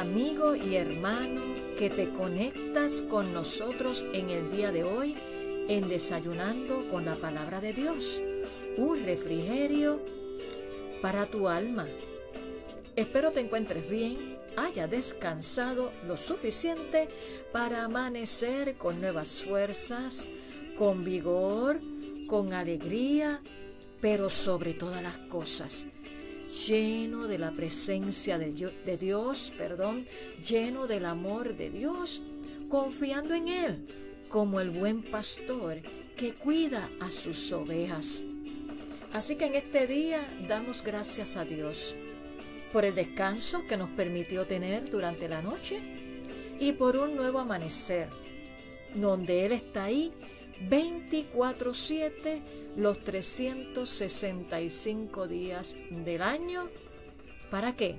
[0.00, 1.42] amigo y hermano
[1.76, 5.14] que te conectas con nosotros en el día de hoy
[5.68, 8.22] en Desayunando con la Palabra de Dios.
[8.78, 10.00] Un refrigerio
[11.02, 11.86] para tu alma.
[12.96, 17.08] Espero te encuentres bien, haya descansado lo suficiente
[17.52, 20.26] para amanecer con nuevas fuerzas,
[20.78, 21.80] con vigor,
[22.26, 23.42] con alegría,
[24.00, 25.86] pero sobre todas las cosas
[26.52, 30.06] lleno de la presencia de Dios, perdón,
[30.46, 32.22] lleno del amor de Dios,
[32.68, 33.86] confiando en Él
[34.28, 35.80] como el buen pastor
[36.16, 38.22] que cuida a sus ovejas.
[39.12, 41.94] Así que en este día damos gracias a Dios
[42.72, 45.80] por el descanso que nos permitió tener durante la noche
[46.58, 48.08] y por un nuevo amanecer,
[48.94, 50.12] donde Él está ahí
[50.68, 52.42] 24/7
[52.76, 56.64] los 365 días del año.
[57.50, 57.98] ¿Para qué?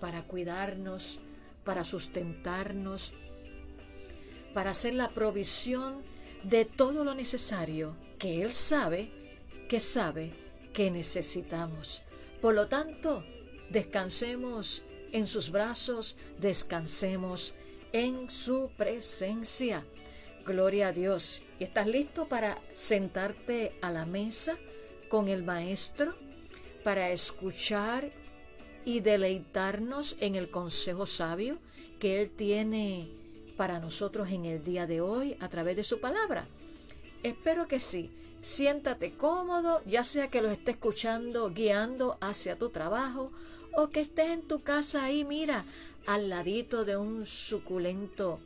[0.00, 1.20] Para cuidarnos,
[1.64, 3.14] para sustentarnos,
[4.54, 6.02] para hacer la provisión
[6.42, 9.10] de todo lo necesario que Él sabe,
[9.68, 10.32] que sabe
[10.72, 12.02] que necesitamos.
[12.40, 13.24] Por lo tanto,
[13.70, 17.54] descansemos en sus brazos, descansemos
[17.92, 19.84] en su presencia.
[20.44, 21.42] Gloria a Dios.
[21.60, 24.58] ¿Y estás listo para sentarte a la mesa
[25.08, 26.14] con el Maestro
[26.82, 28.10] para escuchar
[28.84, 31.58] y deleitarnos en el consejo sabio
[32.00, 33.08] que Él tiene
[33.56, 36.44] para nosotros en el día de hoy a través de su palabra?
[37.22, 38.10] Espero que sí.
[38.40, 43.30] Siéntate cómodo, ya sea que lo estés escuchando guiando hacia tu trabajo
[43.74, 45.64] o que estés en tu casa ahí, mira,
[46.06, 48.40] al ladito de un suculento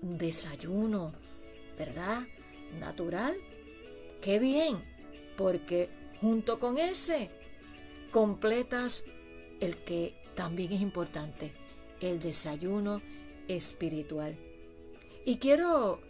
[0.00, 1.12] desayuno
[1.78, 2.26] ¿verdad?
[2.78, 3.36] Natural.
[4.20, 4.82] Qué bien,
[5.36, 5.88] porque
[6.20, 7.30] junto con ese
[8.10, 9.04] completas
[9.60, 11.52] el que también es importante,
[12.00, 13.02] el desayuno
[13.48, 14.36] espiritual.
[15.24, 16.00] Y quiero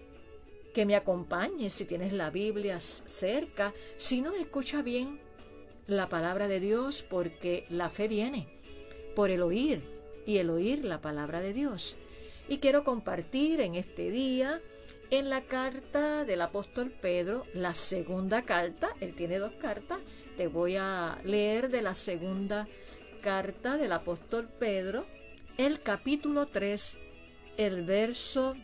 [0.75, 5.21] que me acompañes si tienes la Biblia cerca, si no escucha bien
[5.87, 8.49] la palabra de Dios, porque la fe viene
[9.15, 9.83] por el oír
[10.27, 11.97] y el oír la palabra de Dios.
[12.49, 14.61] Y quiero compartir en este día
[15.13, 19.99] en la carta del apóstol Pedro, la segunda carta, él tiene dos cartas,
[20.39, 22.67] te voy a leer de la segunda
[23.21, 25.05] carta del apóstol Pedro,
[25.59, 26.97] el capítulo 3,
[27.59, 28.57] el verso,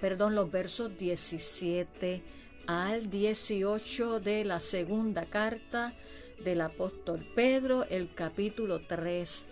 [0.00, 2.22] perdón, los versos 17
[2.68, 5.92] al 18 de la segunda carta
[6.38, 9.44] del apóstol Pedro, el capítulo 3,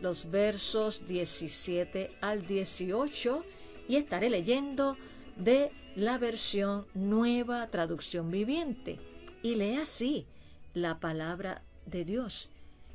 [0.00, 3.44] los versos 17 al 18,
[3.88, 4.96] y estaré leyendo
[5.36, 8.98] de la versión nueva traducción viviente
[9.42, 10.26] y lee así
[10.74, 12.48] la palabra de Dios.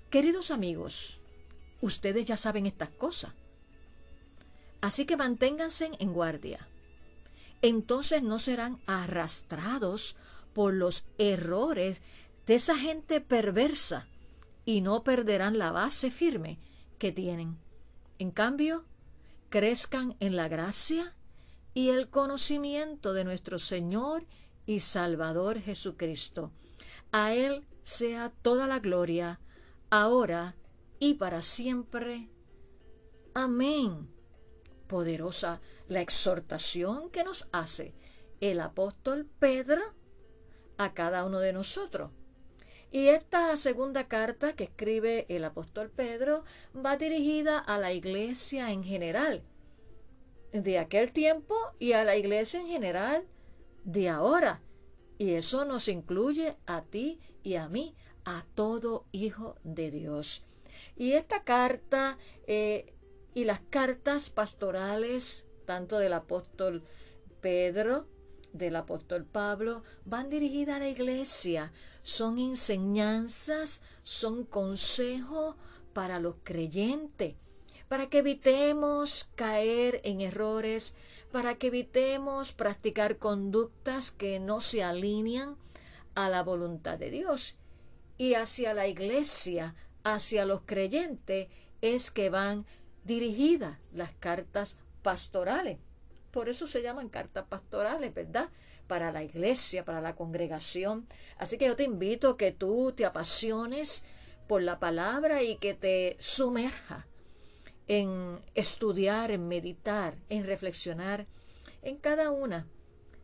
[0.10, 1.20] Queridos amigos,
[1.82, 3.34] ustedes ya saben estas cosas.
[4.82, 6.68] Así que manténganse en guardia.
[7.62, 10.16] Entonces no serán arrastrados
[10.54, 12.02] por los errores
[12.46, 14.08] de esa gente perversa
[14.66, 16.60] y no perderán la base firme
[17.00, 17.58] que tienen.
[18.20, 18.86] En cambio,
[19.50, 21.14] crezcan en la gracia
[21.78, 24.26] y el conocimiento de nuestro Señor
[24.66, 26.52] y Salvador Jesucristo.
[27.12, 29.40] A Él sea toda la gloria,
[29.92, 30.56] ahora
[30.98, 32.32] y para siempre.
[33.36, 34.10] Amén.
[34.88, 37.94] Poderosa la exhortación que nos hace
[38.42, 39.84] el apóstol Pedro
[40.80, 42.10] a cada uno de nosotros.
[42.90, 46.44] Y esta segunda carta que escribe el apóstol Pedro
[46.76, 49.44] va dirigida a la iglesia en general
[50.64, 53.26] de aquel tiempo y a la iglesia en general
[53.84, 54.62] de ahora.
[55.18, 57.96] Y eso nos incluye a ti y a mí,
[58.26, 60.44] a todo hijo de Dios.
[60.96, 62.94] Y esta carta eh,
[63.34, 66.84] y las cartas pastorales, tanto del apóstol
[67.42, 68.08] Pedro,
[68.54, 71.72] del apóstol Pablo, van dirigidas a la iglesia.
[72.04, 75.56] Son enseñanzas, son consejos
[75.94, 77.36] para los creyentes
[77.88, 80.94] para que evitemos caer en errores,
[81.32, 85.58] para que evitemos practicar conductas que no se alinean
[86.16, 87.56] a la voluntad de Dios.
[88.18, 91.48] Y hacia la iglesia, hacia los creyentes,
[91.82, 92.66] es que van
[93.04, 95.78] dirigidas las cartas pastorales.
[96.32, 98.50] Por eso se llaman cartas pastorales, ¿verdad?
[98.88, 101.08] Para la iglesia, para la congregación.
[101.38, 104.04] Así que yo te invito a que tú te apasiones
[104.48, 107.06] por la palabra y que te sumerja
[107.88, 111.26] en estudiar, en meditar, en reflexionar
[111.82, 112.68] en cada una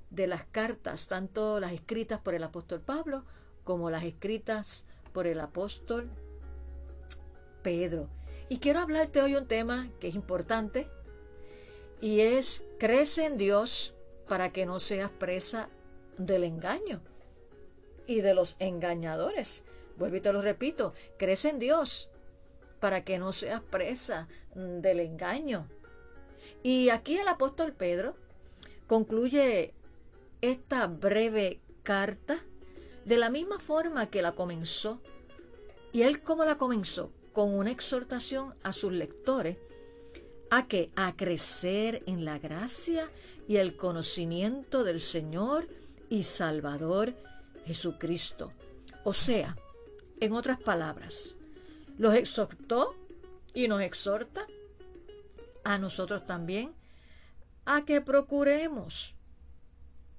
[0.10, 3.26] de las cartas, tanto las escritas por el apóstol Pablo
[3.64, 6.10] como las escritas por el apóstol
[7.62, 8.10] Pedro.
[8.50, 10.88] Y quiero hablarte hoy un tema que es importante
[12.02, 13.94] y es crece en Dios
[14.28, 15.70] para que no seas presa
[16.18, 17.02] del engaño
[18.06, 19.64] y de los engañadores.
[19.98, 22.10] Vuelvo y te lo repito, crece en Dios
[22.84, 25.70] para que no seas presa del engaño.
[26.64, 28.18] Y aquí el apóstol Pedro
[28.88, 29.74] concluye
[30.42, 32.44] esta breve carta
[33.06, 35.00] de la misma forma que la comenzó.
[35.94, 37.10] ¿Y él cómo la comenzó?
[37.32, 39.56] Con una exhortación a sus lectores
[40.52, 43.10] a que a crecer en la gracia
[43.48, 45.70] y el conocimiento del Señor
[46.10, 47.14] y Salvador
[47.66, 48.52] Jesucristo.
[49.06, 49.56] O sea,
[50.20, 51.38] en otras palabras,
[51.98, 52.96] los exhortó
[53.54, 54.46] y nos exhorta
[55.64, 56.74] a nosotros también
[57.66, 59.16] a que procuremos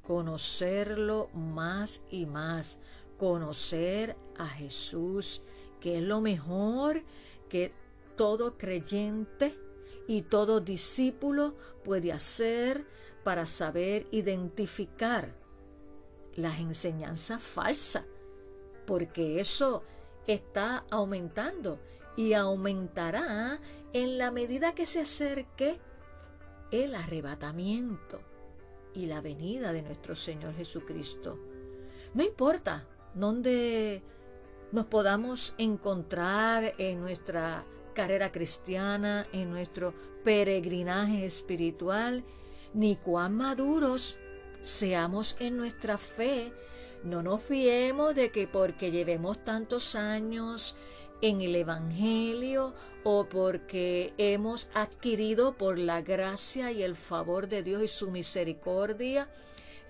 [0.07, 2.79] conocerlo más y más,
[3.19, 5.43] conocer a Jesús,
[5.81, 7.03] que es lo mejor
[7.49, 7.73] que
[8.17, 9.55] todo creyente
[10.07, 12.87] y todo discípulo puede hacer
[13.25, 15.35] para saber identificar
[16.37, 18.05] las enseñanzas falsas,
[18.87, 19.83] porque eso
[20.27, 21.79] está aumentando
[22.17, 23.59] y aumentará
[23.93, 25.79] en la medida que se acerque
[26.71, 28.21] el arrebatamiento
[28.95, 31.39] y la venida de nuestro Señor Jesucristo.
[32.15, 34.03] No importa dónde
[34.73, 39.95] nos podamos encontrar en nuestra carrera cristiana, en nuestro
[40.25, 42.25] peregrinaje espiritual,
[42.73, 44.19] ni cuán maduros
[44.63, 46.53] seamos en nuestra fe,
[47.05, 50.75] no nos fiemos de que porque llevemos tantos años
[51.21, 52.75] en el Evangelio
[53.05, 59.29] o porque hemos adquirido por la gracia y el favor de Dios y su misericordia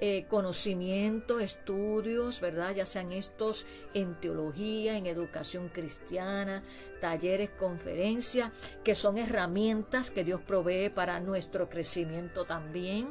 [0.01, 2.75] eh, conocimiento, estudios, ¿verdad?
[2.75, 3.65] Ya sean estos
[3.95, 6.65] en teología, en educación cristiana,
[7.01, 8.51] talleres, conferencias,
[8.83, 13.09] que son herramientas que Dios provee para nuestro crecimiento también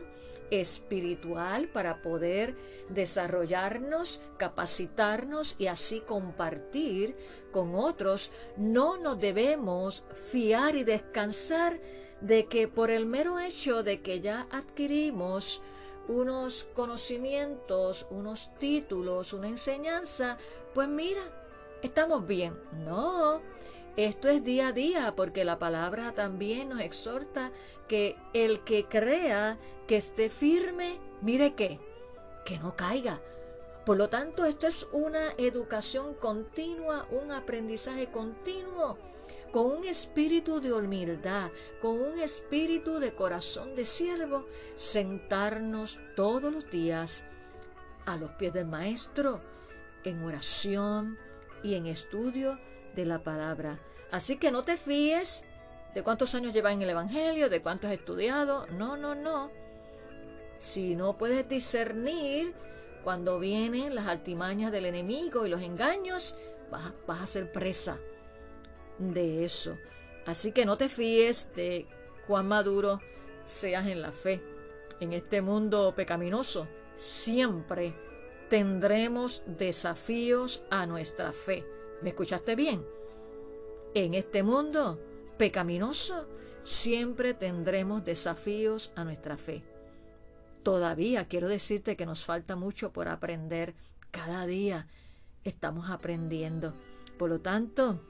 [0.61, 2.55] espiritual para poder
[2.89, 7.15] desarrollarnos, capacitarnos y así compartir
[7.51, 11.79] con otros, no nos debemos fiar y descansar
[12.21, 15.61] de que por el mero hecho de que ya adquirimos
[16.07, 20.37] unos conocimientos, unos títulos, una enseñanza,
[20.73, 21.21] pues mira,
[21.81, 22.53] estamos bien.
[22.85, 23.41] No,
[23.95, 27.51] esto es día a día porque la palabra también nos exhorta
[27.87, 29.57] que el que crea
[29.87, 31.79] que esté firme, mire que,
[32.45, 33.21] que no caiga.
[33.85, 38.97] Por lo tanto, esto es una educación continua, un aprendizaje continuo,
[39.51, 46.69] con un espíritu de humildad, con un espíritu de corazón de siervo, sentarnos todos los
[46.69, 47.25] días
[48.05, 49.41] a los pies del Maestro
[50.03, 51.17] en oración
[51.61, 52.59] y en estudio
[52.95, 53.79] de la palabra.
[54.11, 55.43] Así que no te fíes
[55.93, 58.65] de cuántos años llevas en el Evangelio, de cuántos has estudiado.
[58.67, 59.51] No, no, no.
[60.63, 62.53] Si no puedes discernir
[63.03, 66.37] cuando vienen las altimañas del enemigo y los engaños,
[66.71, 67.99] vas, vas a ser presa
[68.97, 69.75] de eso.
[70.25, 71.85] Así que no te fíes de
[72.27, 73.01] cuán maduro
[73.43, 74.41] seas en la fe.
[75.01, 76.65] En este mundo pecaminoso
[76.95, 77.93] siempre
[78.49, 81.65] tendremos desafíos a nuestra fe.
[82.01, 82.87] ¿Me escuchaste bien?
[83.95, 84.97] En este mundo
[85.37, 86.25] pecaminoso
[86.63, 89.61] siempre tendremos desafíos a nuestra fe.
[90.63, 93.75] Todavía quiero decirte que nos falta mucho por aprender.
[94.11, 94.87] Cada día
[95.43, 96.73] estamos aprendiendo.
[97.17, 98.01] Por lo tanto,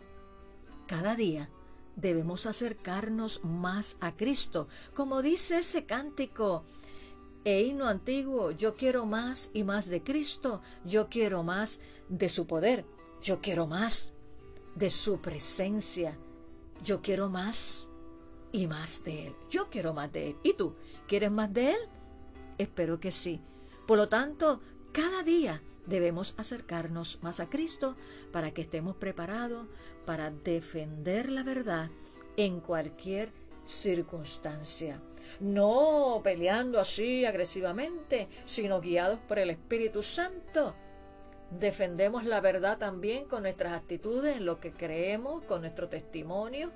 [0.87, 1.49] cada día
[1.95, 4.67] debemos acercarnos más a Cristo.
[4.93, 6.63] Como dice ese cántico,
[7.45, 12.47] e himno antiguo, yo quiero más y más de Cristo, yo quiero más de su
[12.47, 12.85] poder,
[13.21, 14.13] yo quiero más
[14.75, 16.17] de su presencia,
[16.83, 17.89] yo quiero más
[18.51, 20.37] y más de Él, yo quiero más de Él.
[20.43, 20.75] ¿Y tú?
[21.07, 21.79] ¿Quieres más de Él?
[22.57, 23.39] Espero que sí.
[23.87, 27.95] Por lo tanto, cada día debemos acercarnos más a Cristo
[28.31, 29.67] para que estemos preparados
[30.05, 31.89] para defender la verdad
[32.37, 33.31] en cualquier
[33.65, 35.01] circunstancia.
[35.39, 40.75] No peleando así agresivamente, sino guiados por el Espíritu Santo.
[41.49, 46.71] Defendemos la verdad también con nuestras actitudes, en lo que creemos, con nuestro testimonio.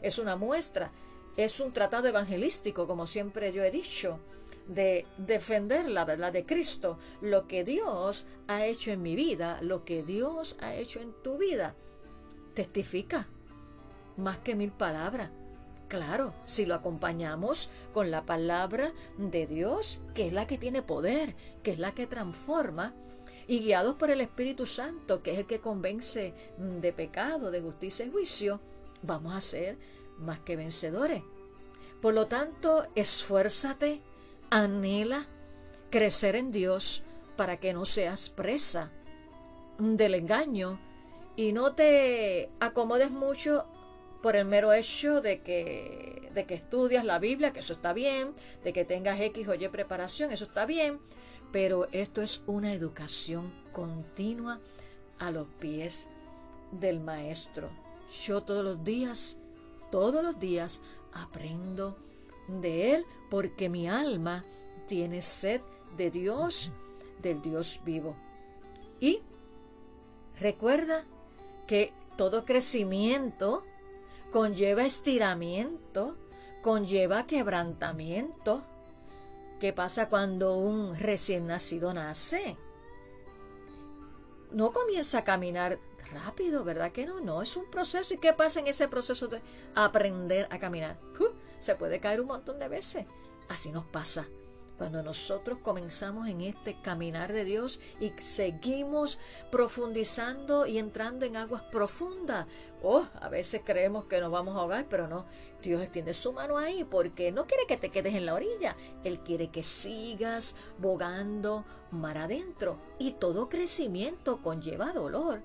[0.00, 0.90] Es una muestra
[1.36, 4.18] es un tratado evangelístico, como siempre yo he dicho,
[4.68, 9.84] de defender la verdad de Cristo, lo que Dios ha hecho en mi vida, lo
[9.84, 11.74] que Dios ha hecho en tu vida.
[12.54, 13.26] Testifica
[14.16, 15.30] más que mil palabras.
[15.88, 21.34] Claro, si lo acompañamos con la palabra de Dios, que es la que tiene poder,
[21.62, 22.94] que es la que transforma,
[23.46, 28.06] y guiados por el Espíritu Santo, que es el que convence de pecado, de justicia
[28.06, 28.60] y juicio,
[29.02, 29.76] vamos a ser
[30.18, 31.22] más que vencedores.
[32.00, 34.00] Por lo tanto, esfuérzate,
[34.52, 35.24] anhela
[35.88, 37.02] crecer en Dios
[37.36, 38.90] para que no seas presa
[39.78, 40.78] del engaño
[41.36, 43.64] y no te acomodes mucho
[44.22, 48.34] por el mero hecho de que, de que estudias la Biblia, que eso está bien,
[48.62, 51.00] de que tengas X o Y preparación, eso está bien,
[51.50, 54.60] pero esto es una educación continua
[55.18, 56.06] a los pies
[56.72, 57.70] del maestro.
[58.26, 59.38] Yo todos los días,
[59.90, 60.82] todos los días
[61.14, 61.96] aprendo
[62.48, 64.44] de él porque mi alma
[64.86, 65.60] tiene sed
[65.96, 66.70] de Dios,
[67.20, 68.16] del Dios vivo.
[69.00, 69.20] Y
[70.38, 71.04] recuerda
[71.66, 73.64] que todo crecimiento
[74.30, 76.16] conlleva estiramiento,
[76.62, 78.62] conlleva quebrantamiento.
[79.60, 82.56] ¿Qué pasa cuando un recién nacido nace?
[84.50, 85.78] No comienza a caminar
[86.12, 87.20] rápido, ¿verdad que no?
[87.20, 88.14] No, es un proceso.
[88.14, 89.40] ¿Y qué pasa en ese proceso de
[89.74, 90.98] aprender a caminar?
[91.62, 93.06] Se puede caer un montón de veces.
[93.48, 94.26] Así nos pasa
[94.82, 99.20] cuando nosotros comenzamos en este caminar de Dios y seguimos
[99.52, 102.48] profundizando y entrando en aguas profundas.
[102.82, 105.24] Oh, a veces creemos que nos vamos a ahogar, pero no.
[105.62, 108.74] Dios extiende su mano ahí porque no quiere que te quedes en la orilla.
[109.04, 112.76] Él quiere que sigas bogando mar adentro.
[112.98, 115.42] Y todo crecimiento conlleva dolor.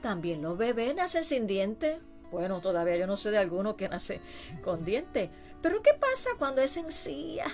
[0.00, 1.98] También los bebés nacen sin dientes.
[2.30, 4.20] Bueno, todavía yo no sé de alguno que nace
[4.62, 5.30] con dientes.
[5.62, 7.46] Pero ¿qué pasa cuando es sencilla?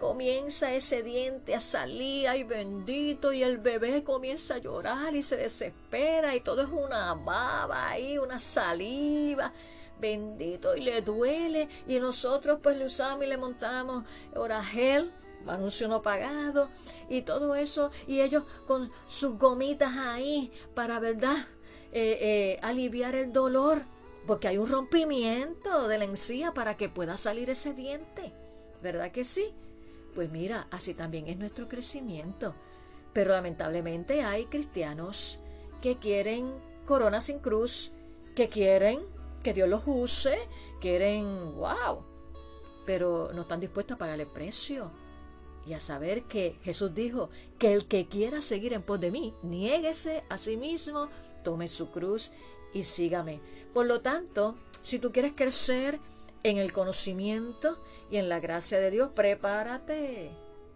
[0.00, 5.36] comienza ese diente a salir, ay bendito, y el bebé comienza a llorar y se
[5.36, 9.52] desespera y todo es una baba ahí, una saliva,
[10.00, 15.12] bendito, y le duele, y nosotros pues le usamos y le montamos oragel,
[15.46, 16.70] anuncio no pagado,
[17.10, 21.36] y todo eso, y ellos con sus gomitas ahí para, ¿verdad?,
[21.92, 23.82] eh, eh, aliviar el dolor,
[24.26, 28.32] porque hay un rompimiento de la encía para que pueda salir ese diente,
[28.82, 29.54] ¿verdad que sí?
[30.14, 32.54] Pues mira, así también es nuestro crecimiento.
[33.12, 35.38] Pero lamentablemente hay cristianos
[35.82, 36.52] que quieren
[36.86, 37.92] corona sin cruz,
[38.34, 39.00] que quieren
[39.42, 40.38] que Dios los use,
[40.80, 42.04] quieren, wow,
[42.86, 44.90] pero no están dispuestos a pagar el precio.
[45.66, 49.34] Y a saber que Jesús dijo que el que quiera seguir en pos de mí,
[49.42, 51.08] niéguese a sí mismo,
[51.44, 52.30] tome su cruz
[52.72, 53.40] y sígame.
[53.72, 55.98] Por lo tanto, si tú quieres crecer
[56.42, 57.78] en el conocimiento
[58.10, 60.32] y en la gracia de Dios, prepárate,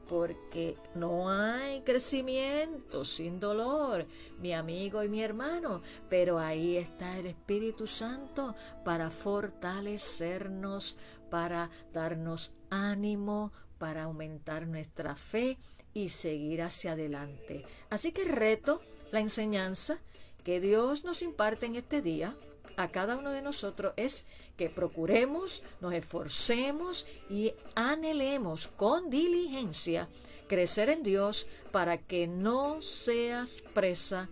[0.08, 4.06] porque no hay crecimiento sin dolor,
[4.40, 10.96] mi amigo y mi hermano, pero ahí está el Espíritu Santo para fortalecernos,
[11.30, 15.58] para darnos ánimo, para aumentar nuestra fe
[15.94, 17.64] y seguir hacia adelante.
[17.90, 19.98] Así que reto la enseñanza
[20.44, 22.36] que Dios nos imparte en este día
[22.76, 24.24] a cada uno de nosotros es
[24.56, 30.08] que procuremos, nos esforcemos y anhelemos con diligencia
[30.48, 34.28] crecer en Dios para que no seas presa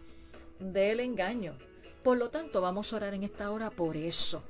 [0.59, 1.57] del engaño.
[2.03, 4.43] Por lo tanto, vamos a orar en esta hora por eso,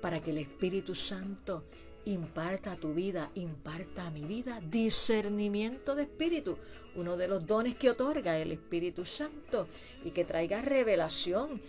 [0.00, 1.64] para que el Espíritu Santo
[2.04, 6.56] imparta a tu vida, imparta a mi vida discernimiento de espíritu,
[6.96, 9.68] uno de los dones que otorga el Espíritu Santo
[10.04, 11.60] y que traiga revelación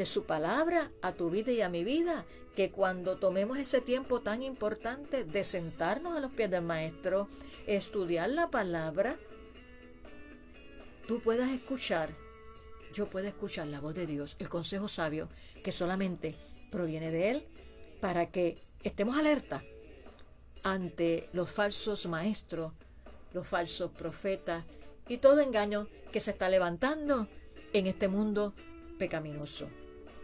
[0.00, 2.24] de su palabra a tu vida y a mi vida,
[2.56, 7.28] que cuando tomemos ese tiempo tan importante de sentarnos a los pies del Maestro,
[7.66, 9.18] estudiar la palabra,
[11.06, 12.08] tú puedas escuchar,
[12.94, 15.28] yo pueda escuchar la voz de Dios, el consejo sabio,
[15.62, 16.34] que solamente
[16.70, 17.46] proviene de Él,
[18.00, 19.62] para que estemos alerta
[20.62, 22.72] ante los falsos maestros,
[23.34, 24.64] los falsos profetas
[25.08, 27.28] y todo engaño que se está levantando
[27.74, 28.54] en este mundo
[28.98, 29.68] pecaminoso.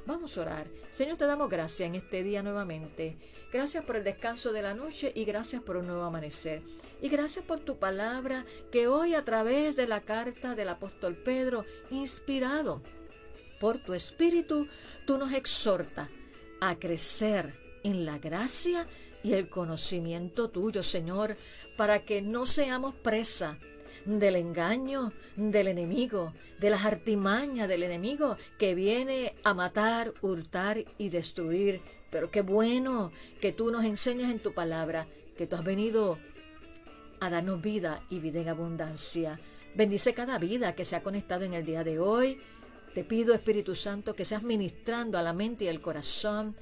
[0.07, 0.69] Vamos a orar.
[0.93, 3.17] Señor, te damos gracias en este día nuevamente.
[3.53, 6.63] Gracias por el descanso de la noche y gracias por un nuevo amanecer.
[7.03, 11.65] Y gracias por tu palabra que hoy a través de la carta del apóstol Pedro,
[11.91, 12.83] inspirado
[13.61, 14.69] por tu espíritu,
[15.07, 16.09] tú nos exhortas
[16.61, 18.87] a crecer en la gracia
[19.25, 21.37] y el conocimiento tuyo, Señor,
[21.77, 23.59] para que no seamos presa
[24.07, 31.09] del engaño del enemigo, de las artimañas del enemigo que viene a matar, hurtar y
[31.09, 33.11] destruir Pero qué bueno
[33.41, 36.19] que tú nos enseñas en tu palabra que tú has venido
[37.21, 39.39] a darnos vida y vida en abundancia.
[39.75, 42.39] Bendice cada vida que se ha conectado en el día de hoy.
[42.95, 46.55] Te pido, Espíritu Santo, que seas ministrando a la mente y al corazón.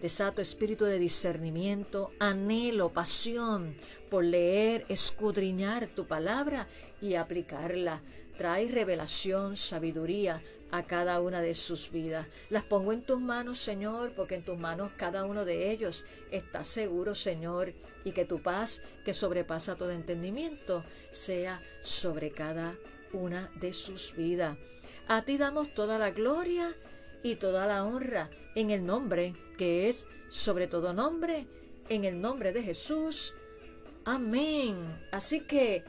[0.00, 3.74] Desato espíritu de discernimiento, anhelo, pasión
[4.10, 6.66] por leer, escudriñar tu palabra
[7.02, 8.00] y aplicarla.
[8.38, 12.26] Trae revelación, sabiduría a cada una de sus vidas.
[12.48, 16.64] Las pongo en tus manos, Señor, porque en tus manos cada uno de ellos está
[16.64, 22.74] seguro, Señor, y que tu paz, que sobrepasa todo entendimiento, sea sobre cada
[23.12, 24.56] una de sus vidas.
[25.08, 26.72] A ti damos toda la gloria
[27.22, 31.46] y toda la honra en el nombre que es sobre todo nombre,
[31.90, 33.34] en el nombre de Jesús.
[34.06, 34.74] Amén.
[35.12, 35.84] Así que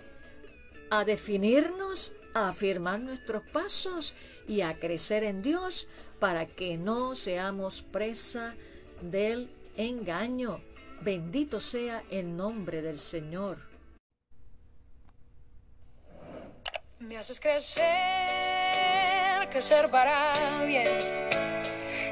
[0.90, 4.14] a definirnos, a afirmar nuestros pasos
[4.46, 5.88] y a crecer en Dios
[6.20, 8.56] para que no seamos presa
[9.00, 10.60] del engaño.
[11.00, 13.58] Bendito sea el nombre del Señor.
[17.00, 17.80] Me haces crecer,
[19.50, 21.41] crecer para bien.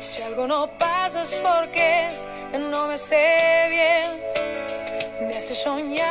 [0.02, 2.10] Si algo no pasa es porque
[2.58, 4.08] no me sé bien.
[5.28, 6.02] Me haces soñar,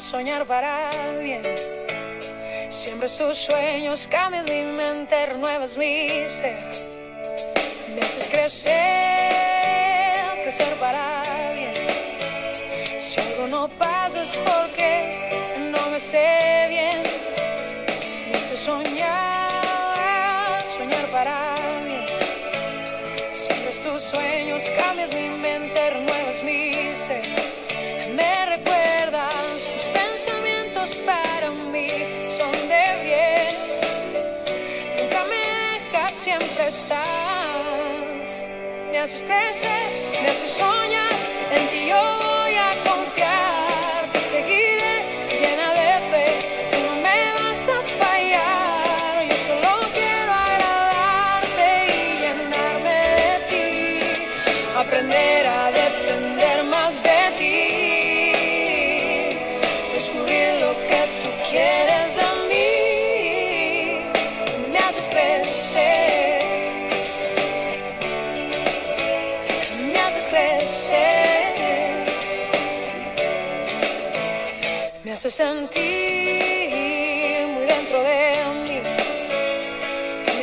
[0.00, 1.42] soñar para bien.
[2.70, 6.58] Siempre tus sueños, cambias mi mente, renuevas mi ser.
[7.94, 8.72] Me haces crecer,
[10.42, 10.95] crecer para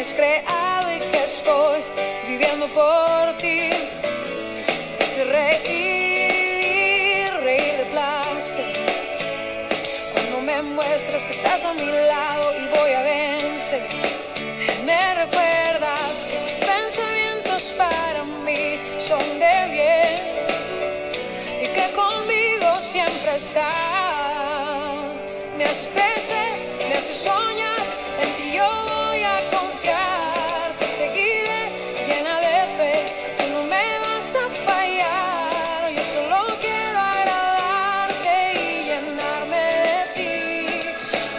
[0.03, 1.81] has creado y que estoy
[2.27, 3.71] viviendo por ti.
[4.99, 8.73] Haces reír, reír de placer.
[10.11, 12.32] Cuando me muestras que estás a mi lado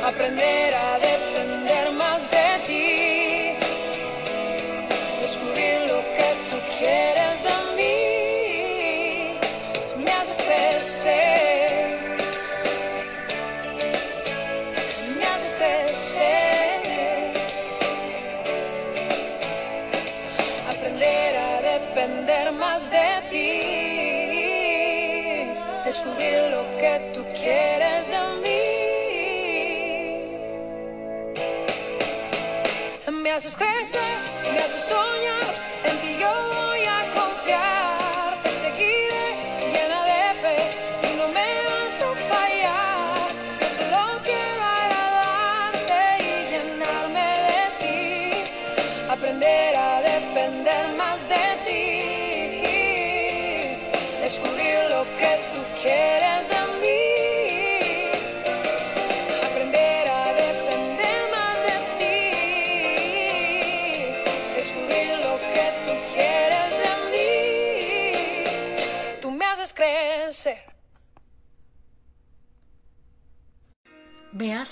[0.05, 1.14] aprender a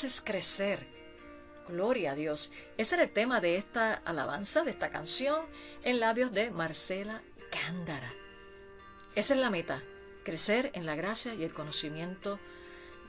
[0.03, 0.85] haces crecer.
[1.69, 2.51] Gloria a Dios.
[2.77, 5.41] Ese era el tema de esta alabanza, de esta canción,
[5.85, 8.13] en labios de Marcela Cándara.
[9.15, 9.81] Esa es la meta,
[10.25, 12.41] crecer en la gracia y el conocimiento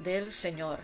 [0.04, 0.82] del Señor.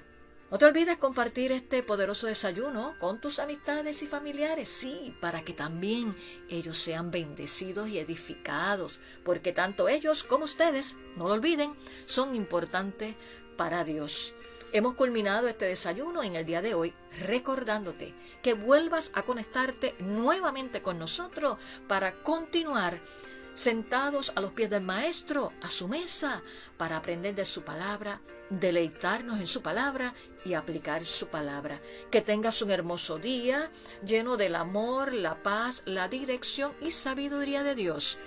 [0.49, 5.53] No te olvides compartir este poderoso desayuno con tus amistades y familiares, sí, para que
[5.53, 6.17] también
[6.49, 11.71] ellos sean bendecidos y edificados, porque tanto ellos como ustedes, no lo olviden,
[12.07, 13.15] son importantes
[13.57, 14.33] para Dios.
[14.71, 16.93] Hemos culminado este desayuno en el día de hoy
[17.25, 22.99] recordándote que vuelvas a conectarte nuevamente con nosotros para continuar
[23.55, 26.43] sentados a los pies del Maestro, a su mesa,
[26.77, 30.13] para aprender de su palabra, deleitarnos en su palabra
[30.45, 31.79] y aplicar su palabra.
[32.11, 33.71] Que tengas un hermoso día
[34.05, 38.19] lleno del amor, la paz, la dirección y sabiduría de Dios.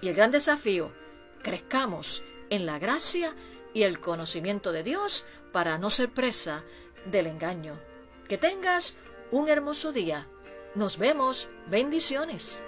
[0.00, 0.90] Y el gran desafío,
[1.42, 3.34] crezcamos en la gracia
[3.74, 6.62] y el conocimiento de Dios para no ser presa
[7.06, 7.74] del engaño.
[8.28, 8.94] Que tengas
[9.30, 10.26] un hermoso día.
[10.74, 11.48] Nos vemos.
[11.68, 12.62] Bendiciones.